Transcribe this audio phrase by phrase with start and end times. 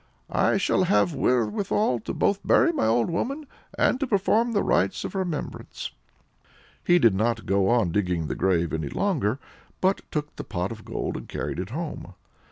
[0.31, 3.45] I shall have wherewithal both to bury my old woman,
[3.77, 5.91] and to perform the rites of remembrance."
[6.83, 9.37] He did not go on digging the grave any longer,
[9.79, 12.15] but took the pot of gold and carried it home.